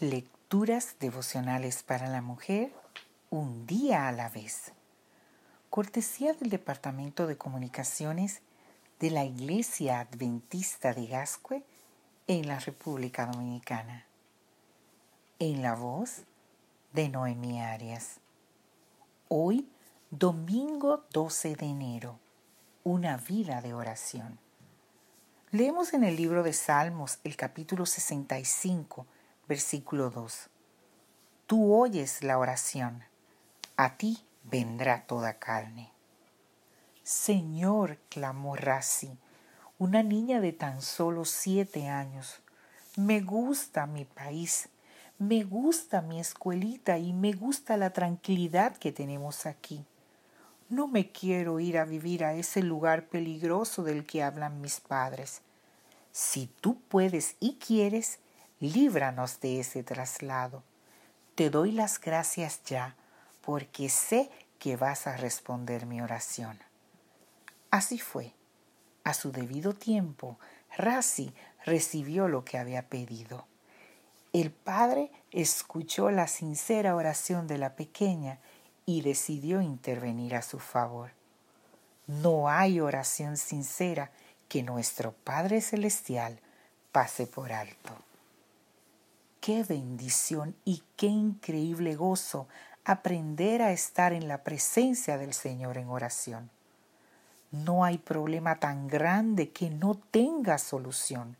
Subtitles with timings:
[0.00, 2.72] Lecturas devocionales para la mujer,
[3.30, 4.70] un día a la vez.
[5.70, 8.40] Cortesía del Departamento de Comunicaciones
[9.00, 11.64] de la Iglesia Adventista de Gascue
[12.28, 14.06] en la República Dominicana.
[15.40, 16.22] En la voz
[16.92, 18.20] de Noemí Arias.
[19.26, 19.68] Hoy,
[20.12, 22.20] domingo 12 de enero,
[22.84, 24.38] una vida de oración.
[25.50, 29.04] Leemos en el libro de Salmos el capítulo 65,
[29.48, 30.50] versículo 2.
[31.46, 33.02] Tú oyes la oración,
[33.78, 35.90] a ti vendrá toda carne.
[37.02, 39.16] Señor, clamó Razi,
[39.78, 42.42] una niña de tan solo siete años,
[42.96, 44.68] me gusta mi país,
[45.18, 49.86] me gusta mi escuelita y me gusta la tranquilidad que tenemos aquí.
[50.68, 55.40] No me quiero ir a vivir a ese lugar peligroso del que hablan mis padres.
[56.12, 58.18] Si tú puedes y quieres,
[58.60, 60.62] líbranos de ese traslado.
[61.34, 62.96] Te doy las gracias ya,
[63.42, 66.58] porque sé que vas a responder mi oración.
[67.70, 68.32] Así fue.
[69.04, 70.38] A su debido tiempo,
[70.76, 71.32] Razi
[71.64, 73.46] recibió lo que había pedido.
[74.32, 78.38] El padre escuchó la sincera oración de la pequeña
[78.84, 81.10] y decidió intervenir a su favor.
[82.06, 84.10] No hay oración sincera
[84.48, 86.40] que nuestro Padre Celestial
[86.90, 88.07] pase por alto.
[89.48, 92.48] Qué bendición y qué increíble gozo
[92.84, 96.50] aprender a estar en la presencia del Señor en oración.
[97.50, 101.38] No hay problema tan grande que no tenga solución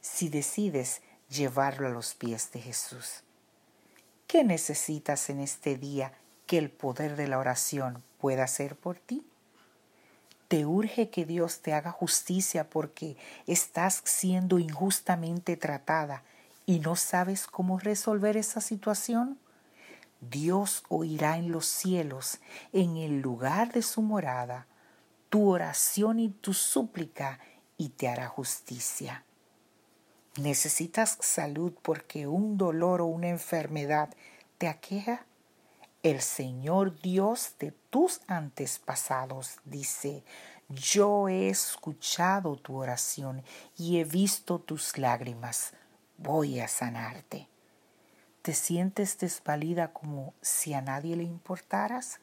[0.00, 3.22] si decides llevarlo a los pies de Jesús.
[4.26, 6.14] ¿Qué necesitas en este día
[6.46, 9.26] que el poder de la oración pueda hacer por ti?
[10.48, 16.22] ¿Te urge que Dios te haga justicia porque estás siendo injustamente tratada
[16.72, 19.38] y no sabes cómo resolver esa situación?
[20.22, 22.40] Dios oirá en los cielos,
[22.72, 24.66] en el lugar de su morada,
[25.28, 27.40] tu oración y tu súplica
[27.76, 29.22] y te hará justicia.
[30.36, 34.08] ¿Necesitas salud porque un dolor o una enfermedad
[34.56, 35.26] te aqueja?
[36.02, 40.24] El Señor Dios de tus antepasados dice,
[40.70, 43.42] yo he escuchado tu oración
[43.76, 45.74] y he visto tus lágrimas,
[46.22, 47.48] voy a sanarte.
[48.42, 52.20] ¿Te sientes desvalida como si a nadie le importaras?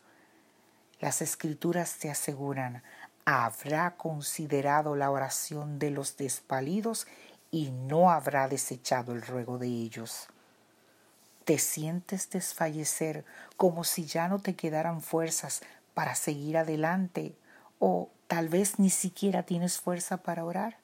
[1.00, 2.84] Las escrituras te aseguran,
[3.26, 7.08] habrá considerado la oración de los desvalidos
[7.52, 10.28] y no habrá desechado el ruego de ellos.
[11.46, 15.62] ¿Te sientes desfallecer como si ya no te quedaran fuerzas
[15.94, 17.36] para seguir adelante
[17.80, 20.78] o tal vez ni siquiera tienes fuerza para orar?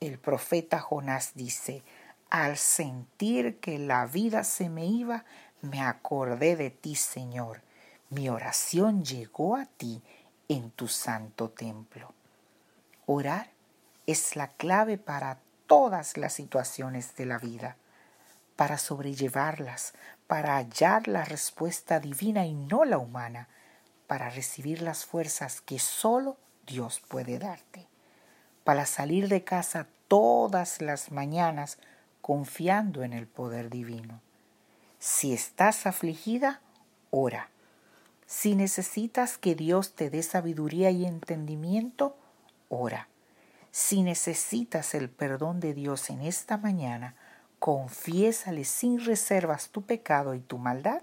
[0.00, 1.82] El profeta Jonás dice,
[2.28, 5.24] al sentir que la vida se me iba,
[5.62, 7.62] me acordé de ti, Señor.
[8.10, 10.02] Mi oración llegó a ti
[10.48, 12.12] en tu santo templo.
[13.06, 13.50] Orar
[14.06, 17.76] es la clave para todas las situaciones de la vida,
[18.54, 19.94] para sobrellevarlas,
[20.26, 23.48] para hallar la respuesta divina y no la humana,
[24.06, 26.36] para recibir las fuerzas que solo
[26.66, 27.88] Dios puede darte,
[28.66, 31.78] para salir de casa todas las mañanas
[32.20, 34.20] confiando en el poder divino.
[34.98, 36.60] Si estás afligida,
[37.12, 37.48] ora.
[38.26, 42.16] Si necesitas que Dios te dé sabiduría y entendimiento,
[42.68, 43.06] ora.
[43.70, 47.14] Si necesitas el perdón de Dios en esta mañana,
[47.60, 51.02] confiésale sin reservas tu pecado y tu maldad,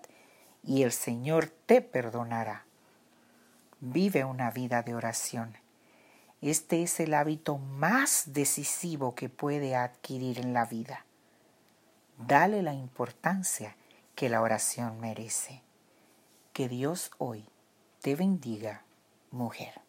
[0.66, 2.66] y el Señor te perdonará.
[3.80, 5.63] Vive una vida de oración.
[6.44, 11.06] Este es el hábito más decisivo que puede adquirir en la vida.
[12.18, 13.78] Dale la importancia
[14.14, 15.62] que la oración merece.
[16.52, 17.46] Que Dios hoy
[18.02, 18.84] te bendiga,
[19.32, 19.80] mujer.